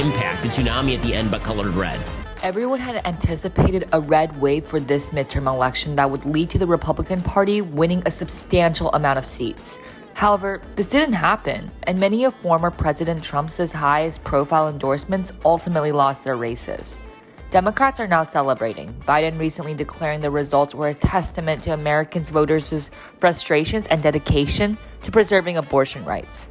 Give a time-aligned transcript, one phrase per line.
[0.00, 2.00] impact, the tsunami at the end, but colored red.
[2.42, 6.66] Everyone had anticipated a red wave for this midterm election that would lead to the
[6.66, 9.78] Republican Party winning a substantial amount of seats.
[10.14, 16.24] However, this didn't happen, and many of former President Trump's highest profile endorsements ultimately lost
[16.24, 17.00] their races.
[17.50, 22.90] Democrats are now celebrating, Biden recently declaring the results were a testament to Americans' voters'
[23.18, 26.48] frustrations and dedication to preserving abortion rights.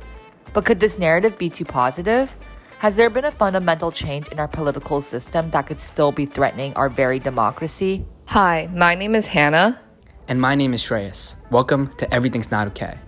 [0.53, 2.35] But could this narrative be too positive?
[2.85, 6.71] Has there been a fundamental change in our political system that could still be threatening
[6.75, 8.05] our very democracy?
[8.27, 9.81] Hi, my name is Hannah.
[10.27, 11.35] And my name is Shreyas.
[11.49, 12.99] Welcome to Everything's Not Okay.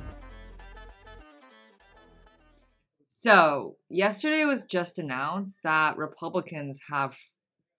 [3.11, 7.15] So, yesterday was just announced that Republicans have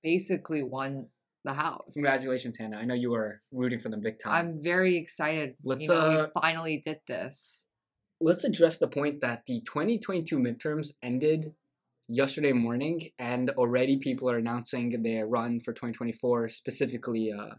[0.04, 1.08] basically won
[1.42, 1.94] the House.
[1.94, 2.76] Congratulations, Hannah.
[2.76, 4.34] I know you were rooting for them big time.
[4.34, 5.56] I'm very excited.
[5.64, 7.66] Let's, you know, uh, we finally did this.
[8.20, 11.54] Let's address the point that the 2022 midterms ended
[12.08, 17.54] yesterday morning, and already people are announcing their run for 2024, specifically uh,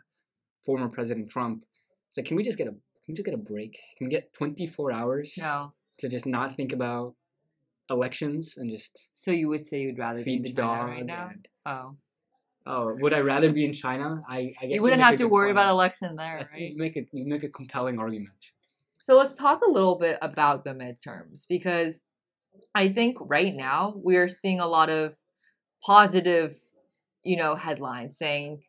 [0.66, 1.64] former President Trump.
[2.10, 3.80] So, can we just get a can we just get a break?
[3.98, 5.74] Can we get 24 hours No.
[6.00, 7.16] to just not think about
[7.90, 10.90] elections and just So you would say you'd rather feed be the China dog?
[10.90, 11.30] right now?
[11.32, 11.96] and- Oh.
[12.66, 14.22] oh, would I rather be in China?
[14.28, 16.72] I, I guess You wouldn't have to worry about election there, That's- right?
[16.72, 18.52] You make a you make a compelling argument.
[19.02, 21.96] So let's talk a little bit about the midterms because
[22.76, 25.16] I think right now we are seeing a lot of
[25.84, 26.56] positive,
[27.24, 28.64] you know, headlines saying,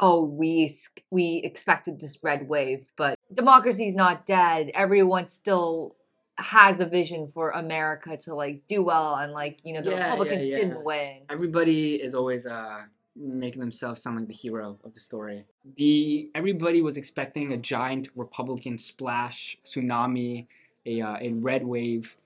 [0.00, 0.76] "Oh, we
[1.10, 4.70] we expected this red wave, but democracy's not dead.
[4.74, 5.96] Everyone still
[6.38, 9.96] has a vision for America to like do well and like, you know, the Yeah,
[9.96, 10.56] yeah, Republicans yeah.
[10.56, 12.82] didn't win." Everybody is always uh
[13.16, 15.44] making themselves sound like the hero of the story.
[15.76, 20.46] The everybody was expecting a giant Republican splash tsunami,
[20.84, 22.16] a uh, a red wave,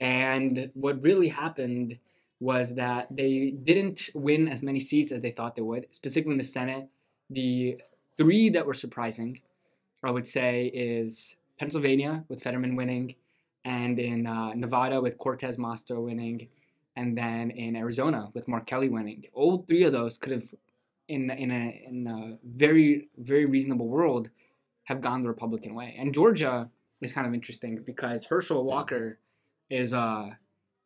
[0.00, 1.98] and what really happened
[2.40, 6.38] was that they didn't win as many seats as they thought they would, specifically in
[6.38, 6.88] the Senate.
[7.28, 7.78] The
[8.16, 9.40] three that were surprising,
[10.02, 13.14] I would say, is Pennsylvania with Fetterman winning,
[13.64, 16.48] and in uh, Nevada with Cortez Masto winning,
[16.96, 19.24] and then in Arizona with Mark Kelly winning.
[19.34, 20.54] All three of those could have,
[21.08, 24.30] in in a in a very very reasonable world,
[24.84, 25.94] have gone the Republican way.
[25.98, 26.70] And Georgia
[27.02, 29.18] is kind of interesting because Herschel Walker
[29.70, 30.30] is uh,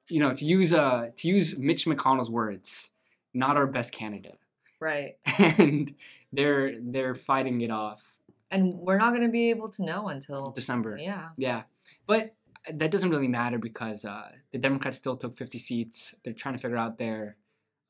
[0.08, 2.90] you know, to use uh to use Mitch McConnell's words,
[3.32, 4.38] not our best candidate,
[4.80, 5.16] Right.
[5.38, 5.94] and
[6.32, 8.02] they're they're fighting it off
[8.50, 10.96] And we're not going to be able to know until December.
[10.98, 11.30] yeah.
[11.36, 11.62] Yeah,
[12.06, 12.34] but
[12.72, 16.14] that doesn't really matter because uh, the Democrats still took 50 seats.
[16.22, 17.36] They're trying to figure out their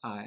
[0.03, 0.25] uh,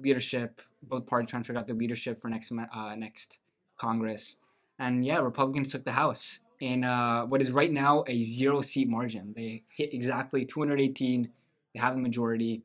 [0.00, 0.60] leadership.
[0.82, 3.38] Both parties trying to figure out their leadership for next uh, next
[3.78, 4.36] Congress.
[4.78, 8.88] And yeah, Republicans took the House in uh, what is right now a zero seat
[8.88, 9.32] margin.
[9.34, 11.28] They hit exactly 218.
[11.74, 12.62] They have a majority.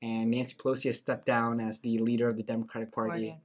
[0.00, 3.36] And Nancy Pelosi has stepped down as the leader of the Democratic Party.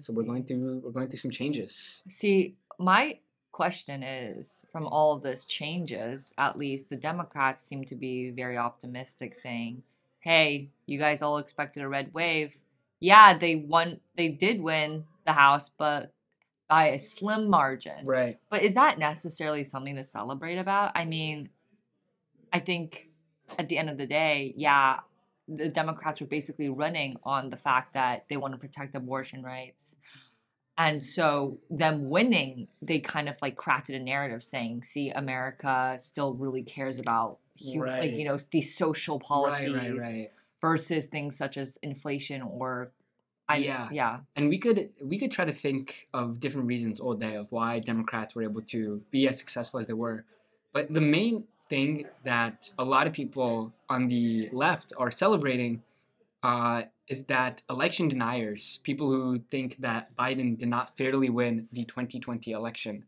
[0.00, 2.02] So we're going through we're going through some changes.
[2.08, 3.20] See, my
[3.52, 8.58] question is from all of this changes, at least the Democrats seem to be very
[8.58, 9.84] optimistic, saying,
[10.18, 12.56] hey, you guys all expected a red wave.
[12.98, 16.13] Yeah, they won, they did win the House, but
[16.74, 18.04] by a slim margin.
[18.04, 18.36] Right.
[18.50, 20.90] But is that necessarily something to celebrate about?
[20.96, 21.50] I mean,
[22.52, 23.10] I think
[23.56, 24.98] at the end of the day, yeah,
[25.46, 29.94] the Democrats were basically running on the fact that they want to protect abortion rights.
[30.76, 36.34] And so them winning, they kind of like crafted a narrative saying, see, America still
[36.34, 40.30] really cares about hu- like, you know, these social policies Right, right, right.
[40.60, 42.90] versus things such as inflation or
[43.48, 43.88] I, Yeah.
[43.92, 44.20] yeah.
[44.36, 47.78] and we could we could try to think of different reasons all day of why
[47.78, 50.24] Democrats were able to be as successful as they were.
[50.72, 55.82] But the main thing that a lot of people on the left are celebrating
[56.42, 61.84] uh, is that election deniers, people who think that Biden did not fairly win the
[61.84, 63.04] 2020 election,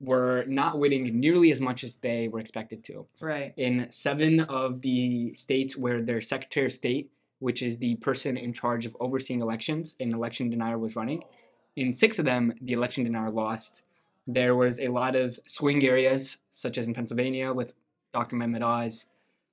[0.00, 3.06] were not winning nearly as much as they were expected to.
[3.20, 3.52] Right.
[3.56, 8.52] In seven of the states where their Secretary of State which is the person in
[8.52, 11.22] charge of overseeing elections, an election denier was running.
[11.76, 13.82] In six of them, the election denier lost.
[14.26, 17.74] There was a lot of swing areas, such as in Pennsylvania with
[18.12, 18.36] Dr.
[18.36, 19.06] Mehmet Oz,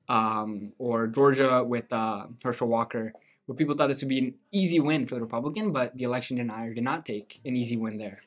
[0.09, 3.13] um, or Georgia with uh, Herschel Walker,
[3.45, 6.38] where people thought this would be an easy win for the Republican, but the election
[6.38, 8.21] denier did not take an easy win there.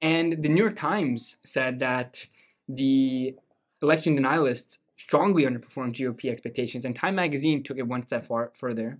[0.00, 2.26] And the New York Times said that
[2.68, 3.34] the
[3.82, 8.98] election denialists strongly underperformed GOP expectations, and Time Magazine took it one step far further.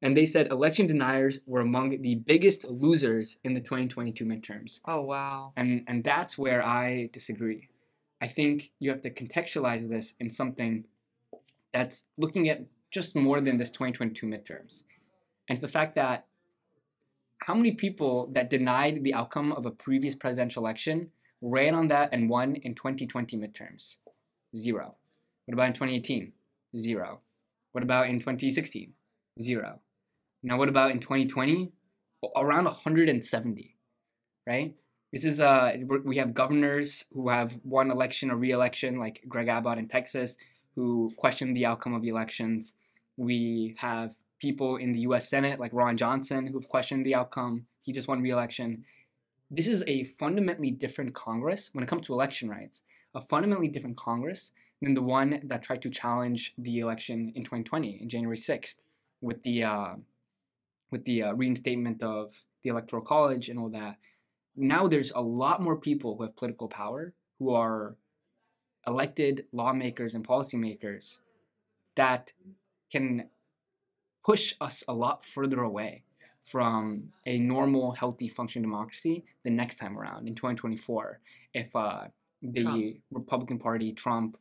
[0.00, 4.80] And they said election deniers were among the biggest losers in the 2022 midterms.
[4.86, 5.52] Oh wow.
[5.56, 7.68] And, and that's where I disagree.
[8.20, 10.84] I think you have to contextualize this in something
[11.72, 14.82] that's looking at just more than this 2022 midterms.
[15.48, 16.26] And it's the fact that
[17.40, 21.10] how many people that denied the outcome of a previous presidential election
[21.40, 23.96] ran on that and won in 2020 midterms?
[24.56, 24.96] Zero.
[25.48, 26.32] What about in 2018?
[26.76, 27.20] Zero.
[27.72, 28.92] What about in 2016?
[29.40, 29.80] Zero.
[30.42, 31.72] Now, what about in 2020?
[32.36, 33.76] Around 170,
[34.46, 34.74] right?
[35.10, 35.72] This is uh,
[36.04, 40.36] we have governors who have won election or re-election, like Greg Abbott in Texas,
[40.74, 42.74] who questioned the outcome of the elections.
[43.16, 45.30] We have people in the U.S.
[45.30, 47.64] Senate, like Ron Johnson, who've questioned the outcome.
[47.80, 48.84] He just won re-election.
[49.50, 52.82] This is a fundamentally different Congress when it comes to election rights.
[53.14, 58.00] A fundamentally different Congress than the one that tried to challenge the election in 2020,
[58.00, 58.76] in January 6th,
[59.20, 59.94] with the uh,
[60.90, 63.98] with the uh, reinstatement of the Electoral College and all that
[64.58, 67.96] now there's a lot more people who have political power who are
[68.86, 71.18] elected lawmakers and policymakers
[71.94, 72.32] that
[72.90, 73.28] can
[74.24, 76.02] push us a lot further away
[76.42, 81.20] from a normal, healthy, functioning democracy the next time around in 2024
[81.54, 82.04] if uh,
[82.42, 82.96] the Trump.
[83.12, 84.36] Republican Party, Trump,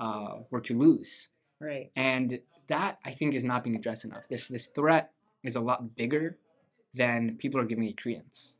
[0.00, 1.28] uh, were to lose.
[1.60, 1.90] Right.
[1.96, 4.24] And that I think is not being addressed enough.
[4.28, 5.12] This this threat
[5.42, 6.36] is a lot bigger
[6.94, 8.56] than people are giving it credence.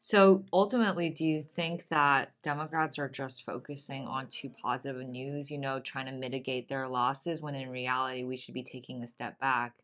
[0.00, 5.58] So ultimately, do you think that Democrats are just focusing on too positive news, you
[5.58, 9.38] know, trying to mitigate their losses when in reality we should be taking a step
[9.40, 9.74] back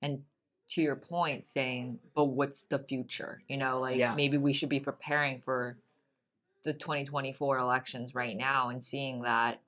[0.00, 0.22] and
[0.70, 3.42] to your point saying, but what's the future?
[3.48, 4.14] You know, like yeah.
[4.14, 5.78] maybe we should be preparing for
[6.64, 9.60] the 2024 elections right now and seeing that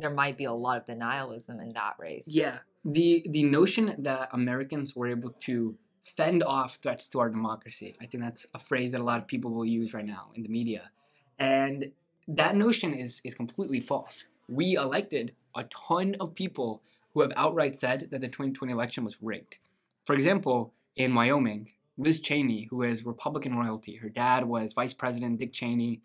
[0.00, 2.24] there might be a lot of denialism in that race.
[2.26, 2.58] Yeah.
[2.84, 7.96] The the notion that Americans were able to fend off threats to our democracy.
[8.00, 10.42] I think that's a phrase that a lot of people will use right now in
[10.42, 10.90] the media.
[11.38, 11.92] And
[12.26, 14.26] that notion is, is completely false.
[14.48, 16.82] We elected a ton of people
[17.14, 19.56] who have outright said that the 2020 election was rigged.
[20.04, 25.38] For example, in Wyoming, Liz Cheney, who is Republican royalty, her dad was Vice President
[25.38, 26.00] Dick Cheney,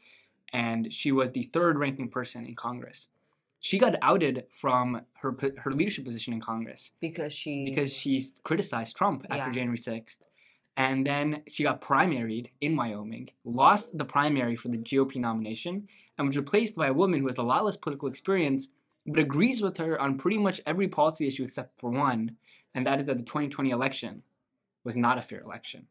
[0.51, 3.07] and she was the third ranking person in Congress
[3.65, 8.95] she got outed from her her leadership position in Congress because she because she criticized
[8.95, 9.51] Trump after yeah.
[9.51, 10.21] January sixth,
[10.77, 16.27] and then she got primaried in Wyoming, lost the primary for the GOP nomination, and
[16.27, 18.67] was replaced by a woman who has a lot less political experience,
[19.07, 22.37] but agrees with her on pretty much every policy issue except for one,
[22.75, 24.21] and that is that the 2020 election
[24.83, 25.87] was not a fair election.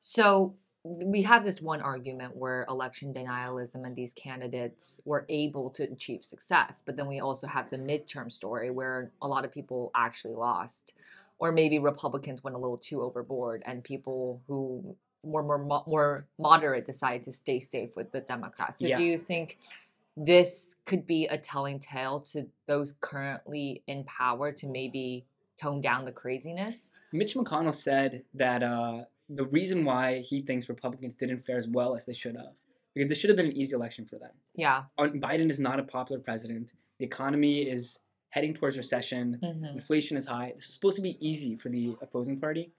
[0.00, 5.84] So we have this one argument where election denialism and these candidates were able to
[5.84, 9.92] achieve success, but then we also have the midterm story where a lot of people
[9.94, 10.92] actually lost,
[11.38, 16.84] or maybe Republicans went a little too overboard, and people who were more more moderate
[16.84, 18.80] decided to stay safe with the Democrats.
[18.80, 18.98] So, yeah.
[18.98, 19.58] do you think
[20.16, 25.24] this could be a telling tale to those currently in power to maybe
[25.60, 26.90] tone down the craziness?
[27.12, 31.94] Mitch McConnell said that uh, the reason why he thinks Republicans didn't fare as well
[31.94, 32.54] as they should have.
[32.94, 34.32] Because this should have been an easy election for them.
[34.54, 34.84] Yeah.
[34.98, 36.72] Biden is not a popular president.
[36.98, 37.98] The economy is
[38.30, 39.38] heading towards recession.
[39.42, 39.64] Mm-hmm.
[39.64, 40.52] Inflation is high.
[40.54, 42.72] This is supposed to be easy for the opposing party.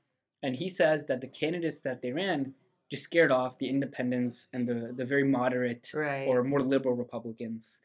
[0.43, 2.53] And he says that the candidates that they ran
[2.91, 6.27] just scared off the independents and the, the very moderate right.
[6.27, 7.79] or more liberal Republicans.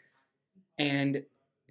[0.79, 1.23] And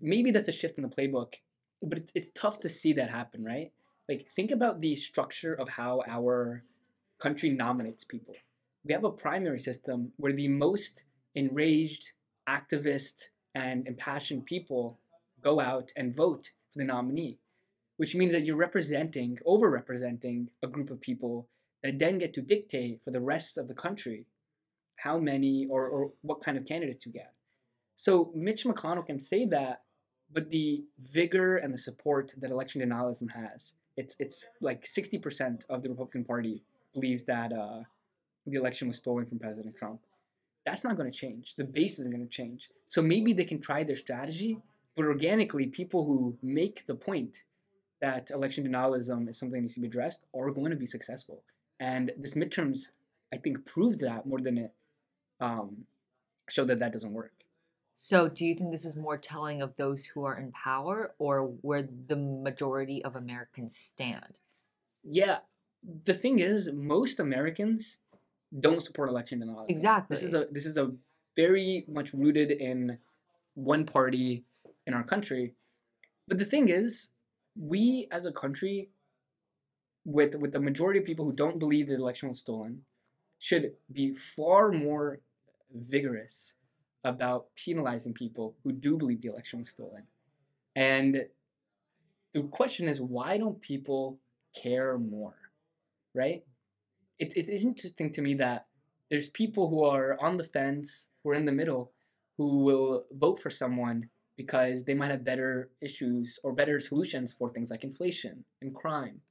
[0.01, 1.35] maybe that's a shift in the playbook,
[1.83, 3.71] but it's, it's tough to see that happen, right?
[4.09, 6.63] Like, think about the structure of how our
[7.19, 8.35] country nominates people.
[8.85, 11.03] We have a primary system where the most
[11.35, 12.11] enraged,
[12.47, 14.99] activist, and impassioned people
[15.43, 17.39] go out and vote for the nominee,
[17.97, 21.47] which means that you're representing, over-representing a group of people
[21.83, 24.25] that then get to dictate for the rest of the country
[24.97, 27.33] how many or, or what kind of candidates you get.
[27.95, 29.83] So Mitch McConnell can say that,
[30.31, 35.81] but the vigor and the support that election denialism has, it's it's like 60% of
[35.81, 36.63] the Republican Party
[36.93, 37.81] believes that uh,
[38.45, 39.99] the election was stolen from President Trump.
[40.65, 41.55] That's not going to change.
[41.55, 42.69] The base isn't going to change.
[42.85, 44.57] So maybe they can try their strategy,
[44.95, 47.43] but organically, people who make the point
[48.01, 51.43] that election denialism is something that needs to be addressed are going to be successful.
[51.79, 52.89] And this midterms,
[53.33, 54.73] I think, proved that more than it
[55.39, 55.85] um,
[56.49, 57.33] showed that that doesn't work.
[57.95, 61.47] So, do you think this is more telling of those who are in power or
[61.61, 64.37] where the majority of Americans stand?
[65.03, 65.39] Yeah,
[66.03, 67.97] the thing is, most Americans
[68.59, 69.69] don't support election denialism.
[69.69, 70.15] Exactly.
[70.15, 70.91] This is a this is a
[71.35, 72.97] very much rooted in
[73.53, 74.45] one party
[74.85, 75.53] in our country.
[76.27, 77.09] But the thing is,
[77.55, 78.89] we as a country,
[80.05, 82.83] with with the majority of people who don't believe the election was stolen,
[83.39, 85.19] should be far more
[85.73, 86.53] vigorous
[87.03, 90.03] about penalizing people who do believe the election was stolen.
[90.75, 91.25] And
[92.33, 94.19] the question is why don't people
[94.55, 95.35] care more,
[96.17, 96.43] right?
[97.19, 98.67] It's it's interesting to me that
[99.09, 101.91] there's people who are on the fence, who are in the middle,
[102.37, 107.49] who will vote for someone because they might have better issues or better solutions for
[107.49, 109.21] things like inflation and crime.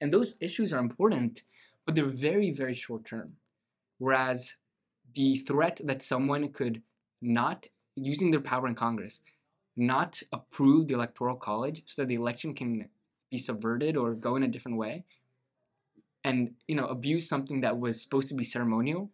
[0.00, 1.42] And those issues are important,
[1.86, 3.34] but they're very, very short term.
[3.98, 4.54] Whereas
[5.14, 6.82] the threat that someone could
[7.22, 9.20] not, using their power in Congress,
[9.76, 12.88] not approve the Electoral College so that the election can
[13.30, 15.04] be subverted or go in a different way
[16.24, 19.10] and you know abuse something that was supposed to be ceremonial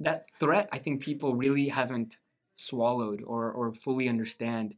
[0.00, 2.16] that threat i think people really haven't
[2.56, 4.74] swallowed or, or fully understand.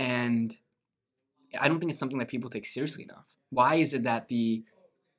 [0.00, 0.56] And
[1.58, 3.26] i don't think it's something that people take seriously enough.
[3.50, 4.64] Why is it that the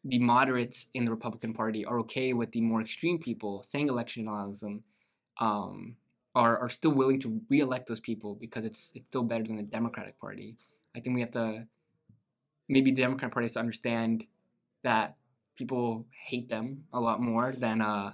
[0.05, 4.25] the moderates in the republican party are okay with the more extreme people saying election
[4.25, 4.81] denialism
[5.41, 5.97] um,
[6.33, 9.63] are, are still willing to re-elect those people because it's it's still better than the
[9.63, 10.55] democratic party?
[10.95, 11.65] I think we have to
[12.67, 14.25] maybe the democratic party has to understand
[14.83, 15.15] that
[15.57, 18.13] people hate them a lot more than uh,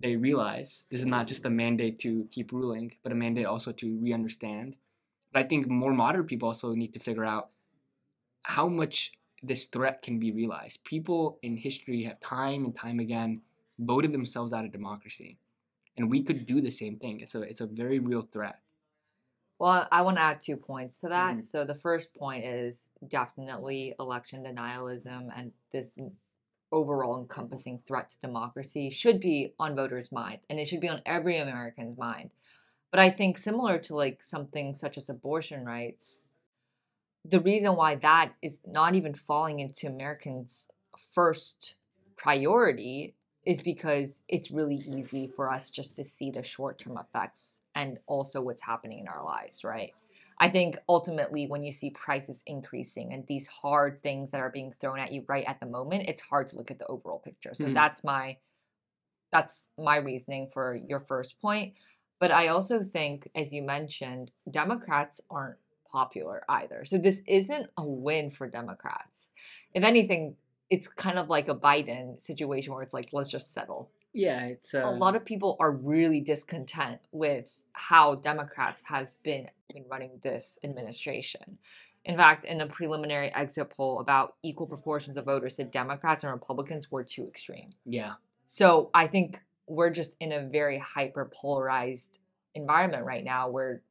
[0.00, 3.72] they realize this is not just a mandate to keep ruling, but a mandate also
[3.72, 4.76] to re-understand.
[5.32, 7.50] But I think more moderate people also need to figure out
[8.42, 10.84] how much this threat can be realized.
[10.84, 13.42] People in history have time and time again
[13.78, 15.38] voted themselves out of democracy,
[15.96, 17.20] and we could do the same thing.
[17.20, 18.60] It's a it's a very real threat.
[19.58, 21.36] Well, I want to add two points to that.
[21.36, 21.46] Mm-hmm.
[21.50, 22.76] So the first point is
[23.08, 25.86] definitely election denialism and this
[26.72, 31.00] overall encompassing threat to democracy should be on voters' mind and it should be on
[31.06, 32.30] every American's mind.
[32.90, 36.20] But I think similar to like something such as abortion rights,
[37.24, 40.66] the reason why that is not even falling into Americans'
[40.98, 41.74] first
[42.16, 47.98] priority is because it's really easy for us just to see the short-term effects and
[48.06, 49.92] also what's happening in our lives, right?
[50.38, 54.74] I think ultimately, when you see prices increasing and these hard things that are being
[54.80, 57.54] thrown at you right at the moment, it's hard to look at the overall picture.
[57.54, 57.74] So mm-hmm.
[57.74, 58.38] that's my
[59.32, 61.74] that's my reasoning for your first point.
[62.18, 65.58] But I also think, as you mentioned, Democrats aren't
[65.90, 66.84] popular either.
[66.84, 69.28] So this isn't a win for Democrats.
[69.74, 70.36] If anything,
[70.70, 73.90] it's kind of like a Biden situation where it's like, let's just settle.
[74.12, 74.82] Yeah, it's uh...
[74.84, 80.46] a lot of people are really discontent with how Democrats have been, been running this
[80.64, 81.58] administration.
[82.06, 86.32] In fact, in a preliminary exit poll, about equal proportions of voters said Democrats and
[86.32, 87.74] Republicans were too extreme.
[87.84, 88.14] Yeah.
[88.46, 92.18] So I think we're just in a very hyper polarized
[92.54, 93.82] environment right now where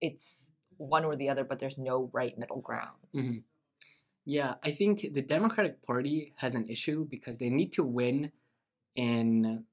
[0.00, 0.46] it's
[0.78, 2.96] one or the other, but there's no right middle ground.
[3.14, 3.38] Mm-hmm.
[4.24, 8.32] Yeah, I think the Democratic Party has an issue because they need to win
[8.96, 9.64] in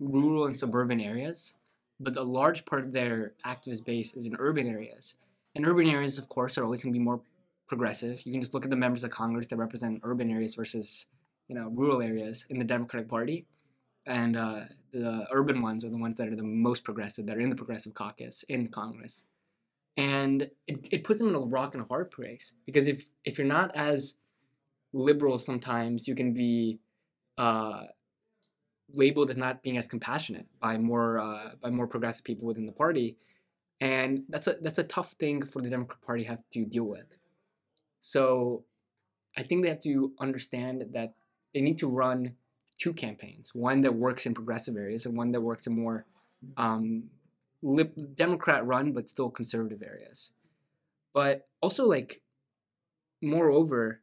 [0.00, 1.52] rural and suburban areas
[2.00, 5.14] but a large part of their activist base is in urban areas.
[5.54, 7.20] And urban areas, of course, are always going to be more
[7.66, 8.22] progressive.
[8.24, 11.06] You can just look at the members of Congress that represent urban areas versus,
[11.48, 13.46] you know, rural areas in the Democratic Party.
[14.06, 14.60] And uh,
[14.92, 17.56] the urban ones are the ones that are the most progressive, that are in the
[17.56, 19.22] progressive caucus in Congress.
[19.96, 23.36] And it, it puts them in a rock and a hard place because if if
[23.36, 24.14] you're not as
[24.92, 26.78] liberal, sometimes you can be
[27.36, 27.82] uh,
[28.92, 32.72] labeled as not being as compassionate by more uh, by more progressive people within the
[32.72, 33.16] party,
[33.80, 37.16] and that's a that's a tough thing for the Democratic Party have to deal with.
[38.00, 38.64] So,
[39.36, 41.14] I think they have to understand that
[41.52, 42.34] they need to run
[42.78, 46.06] two campaigns: one that works in progressive areas and one that works in more
[46.56, 47.04] um,
[47.62, 50.32] lib- Democrat run but still conservative areas.
[51.12, 52.22] But also, like,
[53.20, 54.00] moreover,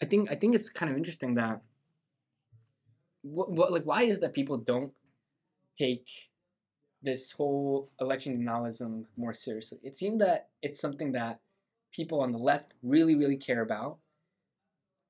[0.00, 1.62] I think I think it's kind of interesting that
[3.22, 4.92] what, what like why is that people don't
[5.78, 6.06] take
[7.02, 9.78] this whole election denialism more seriously?
[9.82, 11.40] It seemed that it's something that
[11.92, 13.98] people on the left really really care about,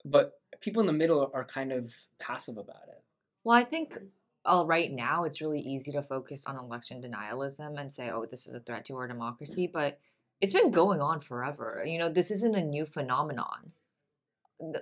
[0.04, 3.02] but people in the middle are kind of passive about it.
[3.44, 3.98] Well, I think
[4.44, 8.46] uh, right now it's really easy to focus on election denialism and say, "Oh, this
[8.46, 9.98] is a threat to our democracy," but
[10.40, 11.82] it's been going on forever.
[11.84, 13.72] You know, this isn't a new phenomenon.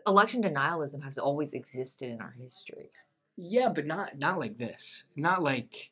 [0.07, 2.91] Election denialism has always existed in our history.
[3.37, 5.05] Yeah, but not not like this.
[5.15, 5.91] Not like,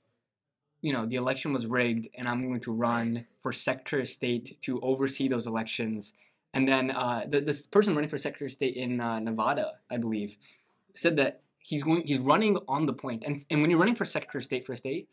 [0.81, 4.61] you know, the election was rigged, and I'm going to run for Secretary of State
[4.63, 6.13] to oversee those elections.
[6.55, 9.99] And then uh, the, this person running for Secretary of State in uh, Nevada, I
[9.99, 10.37] believe,
[10.95, 13.25] said that he's going he's running on the point.
[13.27, 15.09] And and when you're running for Secretary of State for a state,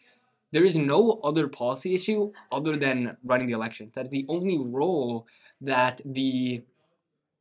[0.51, 3.91] there is no other policy issue other than running the elections.
[3.93, 5.27] That's the only role
[5.59, 6.63] that the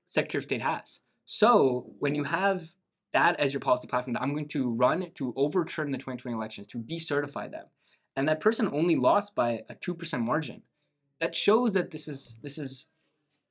[0.06, 1.00] Secretary of State has.
[1.26, 2.72] So when you have
[3.12, 6.66] that as your policy platform that I'm going to run to overturn the 2020 elections,
[6.68, 7.66] to decertify them.
[8.16, 10.62] And that person only lost by a 2% margin.
[11.20, 12.86] That shows that this is this is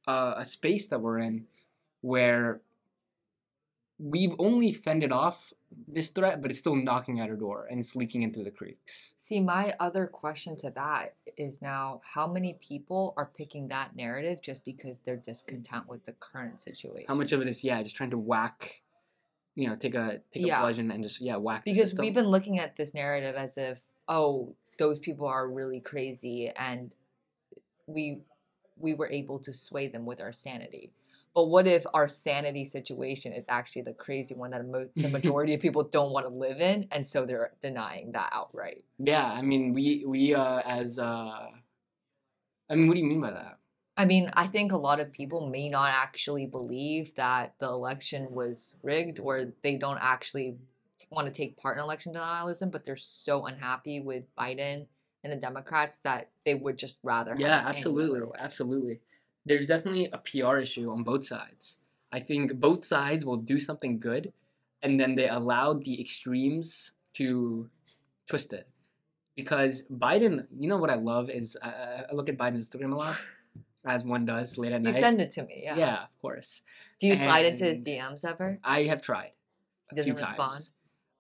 [0.08, 1.46] uh, a space that we're in
[2.02, 2.62] where
[4.00, 5.54] we've only fended off
[5.88, 9.14] this threat, but it's still knocking at our door and it's leaking into the creeks.
[9.20, 14.42] See, my other question to that is now how many people are picking that narrative
[14.42, 17.06] just because they're discontent with the current situation?
[17.08, 18.82] How much of it is yeah, just trying to whack,
[19.60, 20.60] you know, take a take Yeah.
[20.60, 21.66] a bludgeon and just yeah whack.
[21.66, 26.50] Because we've been looking at this narrative as if, oh, those people are really crazy
[26.56, 26.92] and
[27.86, 28.22] we
[28.78, 30.94] we were able to sway them with our sanity.
[31.36, 35.54] But what if our sanity situation is actually the crazy one that mo- the majority
[35.54, 38.86] of people don't want to live in, and so they're denying that outright?
[38.98, 41.48] Yeah, I mean, we we uh as uh,
[42.70, 43.59] I mean, what do you mean by that?
[44.00, 48.28] I mean, I think a lot of people may not actually believe that the election
[48.32, 50.56] was rigged, or they don't actually
[51.10, 54.88] want to take part in election denialism, but they're so unhappy with Biden
[55.22, 57.32] and the Democrats that they would just rather.
[57.32, 59.00] have Yeah, absolutely, absolutely.
[59.46, 61.76] There's definitely a PR issue on both sides.
[62.10, 64.32] I think both sides will do something good,
[64.82, 67.70] and then they allow the extremes to
[68.28, 68.70] twist it.
[69.36, 72.94] Because Biden, you know what I love is I, I- I look at Biden's Instagram
[72.94, 73.18] a lot,
[73.86, 74.96] as one does late at You night.
[74.96, 75.76] You send it to me, yeah.
[75.76, 76.62] yeah, of course.
[77.00, 78.60] Do you slide into his DMs ever?
[78.64, 79.32] I have tried.
[79.90, 80.38] He doesn't respond?
[80.38, 80.72] times.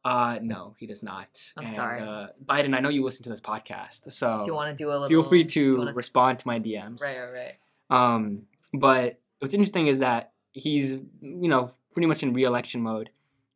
[0.05, 1.41] Uh, no, he does not.
[1.57, 2.01] I'm and, sorry.
[2.01, 4.89] Uh, Biden, I know you listen to this podcast, so Do you want to do
[4.89, 5.09] a little?
[5.09, 7.01] feel free to s- respond to my DMs.
[7.01, 7.55] Right, right, right.
[7.89, 13.09] Um, but what's interesting is that he's, you know, pretty much in re-election mode,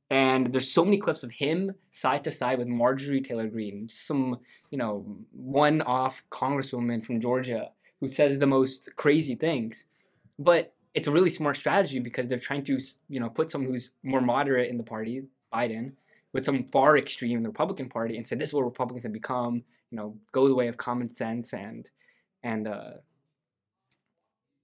[0.09, 4.39] and there's so many clips of him side to side with Marjorie Taylor Greene, some,
[4.69, 7.69] you know, one-off congresswoman from Georgia
[8.03, 9.85] who says the most crazy things,
[10.37, 13.91] but it's a really smart strategy because they're trying to, you know, put someone who's
[14.03, 15.93] more moderate in the party, Biden,
[16.33, 19.13] with some far extreme in the Republican Party, and say this is what Republicans have
[19.13, 19.63] become.
[19.89, 21.87] You know, go the way of common sense and
[22.43, 22.91] and uh,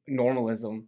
[0.09, 0.87] normalism.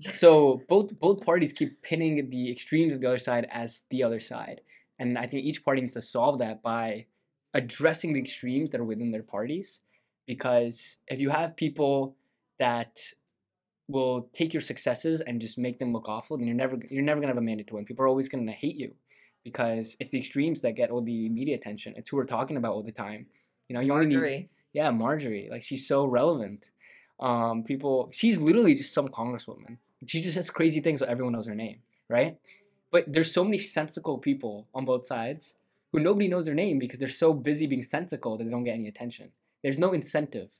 [0.14, 4.18] So both both parties keep pinning the extremes of the other side as the other
[4.18, 4.62] side,
[4.98, 7.06] and I think each party needs to solve that by
[7.52, 9.80] addressing the extremes that are within their parties.
[10.26, 12.16] Because if you have people
[12.58, 13.00] that
[13.88, 17.20] will take your successes and just make them look awful, then you're never you're never
[17.20, 17.84] gonna have a mandate to win.
[17.84, 18.94] People are always gonna hate you
[19.44, 21.94] because it's the extremes that get all the media attention.
[21.96, 23.26] It's who we're talking about all the time.
[23.68, 24.50] You know, you only need Marjorie.
[24.72, 25.48] yeah, Marjorie.
[25.50, 26.70] Like she's so relevant.
[27.20, 29.78] Um, people, she's literally just some congresswoman.
[30.06, 32.36] She just says crazy things so everyone knows her name, right?
[32.90, 35.54] But there's so many sensical people on both sides
[35.92, 38.74] who nobody knows their name because they're so busy being sensical that they don't get
[38.74, 39.30] any attention.
[39.62, 40.50] There's no incentive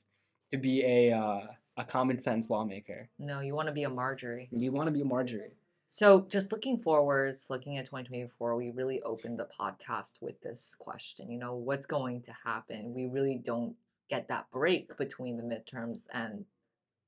[0.51, 3.09] to be a uh, a common sense lawmaker.
[3.19, 4.49] No, you want to be a Marjorie.
[4.51, 5.57] You want to be a Marjorie.
[5.87, 11.29] So, just looking forwards, looking at 2024, we really opened the podcast with this question.
[11.29, 12.93] You know, what's going to happen?
[12.95, 13.75] We really don't
[14.09, 16.45] get that break between the midterms and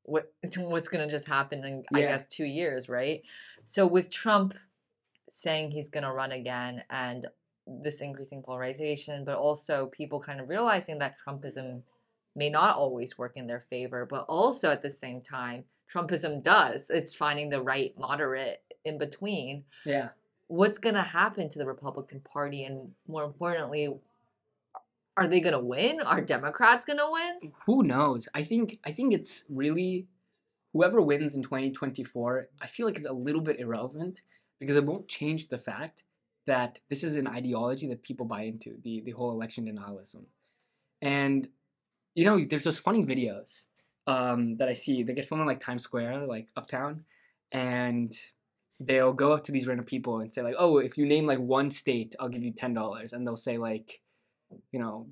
[0.04, 2.18] what what's going to just happen in I Yeah.
[2.18, 3.22] guess 2 years, right?
[3.66, 4.54] So, with Trump
[5.32, 7.28] saying he's going to run again and
[7.68, 11.82] this increasing polarization, but also people kind of realizing that Trumpism
[12.36, 16.90] may not always work in their favor, but also at the same time, Trumpism does.
[16.90, 19.64] It's finding the right moderate in between.
[19.86, 20.10] Yeah.
[20.48, 22.66] What's going to happen to the Republican Party?
[22.66, 23.90] And more importantly,
[25.18, 26.02] are they going to win?
[26.02, 27.52] Are Democrats going to win?
[27.66, 30.08] who knows i think i think it's really
[30.74, 34.22] whoever wins in 2024 i feel like it's a little bit irrelevant
[34.60, 36.04] because it won't change the fact
[36.48, 40.26] that this is an ideology that people buy into the, the whole election denialism.
[41.02, 41.48] And
[42.16, 43.66] you know there's those funny videos
[44.08, 45.04] um, that i see.
[45.04, 47.04] They get filmed in like times square like uptown
[47.52, 48.18] and
[48.80, 51.40] they'll go up to these random people and say like oh if you name like
[51.40, 54.02] one state i'll give you $10 and they'll say like
[54.72, 55.08] you know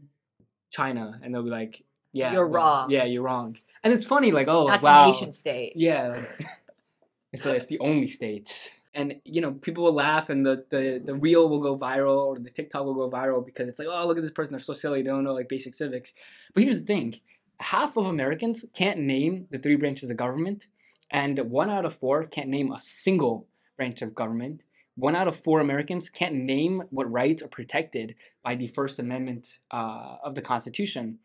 [0.72, 1.20] china.
[1.22, 2.92] And they'll be like yeah You're well, wrong.
[2.92, 3.58] yeah you're wrong.
[3.84, 5.04] And it's funny like oh That's wow.
[5.04, 5.74] a nation state.
[5.76, 6.08] yeah.
[6.10, 6.48] Like,
[7.34, 11.02] it's, the, it's the only state and you know people will laugh and the, the
[11.04, 14.08] the reel will go viral or the tiktok will go viral because it's like oh
[14.08, 16.14] look at this person they're so silly they don't know like basic civics.
[16.54, 17.20] But here's the thing
[17.60, 20.68] half of americans can't name the three branches of government
[21.14, 24.62] and one out of four can't name a single branch of government.
[24.96, 29.60] One out of four americans can't name what rights are protected by the first amendment
[29.72, 31.20] uh, of the constitution.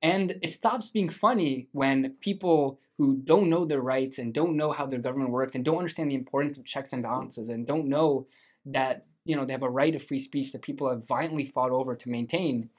[0.00, 4.72] And it stops being funny when people who don't know their rights and don't know
[4.72, 7.88] how their government works and don't understand the importance of checks and balances and don't
[7.88, 8.26] know
[8.66, 11.70] that you know they have a right of free speech that people have violently fought
[11.70, 12.70] over to maintain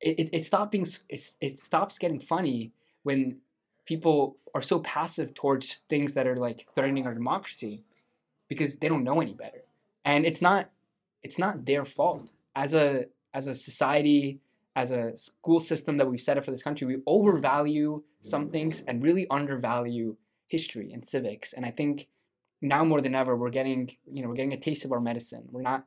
[0.00, 3.38] it, it, it stops being it's, it stops getting funny when
[3.86, 7.82] people are so passive towards things that are like threatening our democracy
[8.48, 9.62] because they don't know any better.
[10.04, 10.70] And it's not
[11.22, 12.28] it's not their fault.
[12.54, 14.40] As a as a society
[14.74, 18.82] as a school system that we've set up for this country we overvalue some things
[18.86, 20.16] and really undervalue
[20.52, 21.54] history and civics.
[21.54, 22.08] And I think
[22.60, 25.44] now more than ever, we're getting, you know, we're getting a taste of our medicine.
[25.50, 25.86] We're not,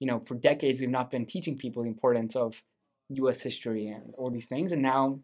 [0.00, 2.62] you know, for decades, we've not been teaching people the importance of
[3.10, 4.72] US history and all these things.
[4.72, 5.20] And now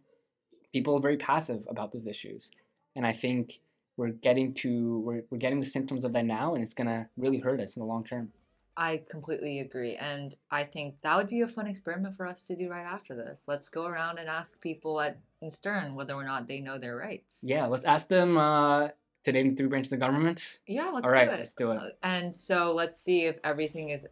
[0.73, 2.51] people are very passive about those issues.
[2.95, 3.61] And I think
[3.97, 7.41] we're getting to, we're, we're getting the symptoms of that now, and it's to really
[7.41, 8.33] hurt us in the long term.
[8.77, 9.97] I completely agree.
[9.97, 13.15] And I think that would be a fun experiment for us to do right after
[13.17, 13.41] this.
[13.47, 16.97] Let's go around and ask people at in Stern whether or not they know their
[16.97, 17.37] rights.
[17.43, 18.89] Yeah, let's ask them uh,
[19.25, 20.59] to name the three branches of government.
[20.67, 21.39] Yeah, let's All right, do it.
[21.39, 21.79] let's do it.
[21.79, 24.07] Uh, And so let's see if everything is.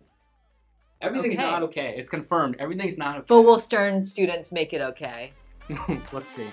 [1.02, 1.50] Everything's Okay.
[1.50, 1.94] not okay.
[1.98, 2.56] It's confirmed.
[2.58, 3.26] Everything's not okay.
[3.28, 5.32] But will Stern students make it okay?
[6.12, 6.48] let's see.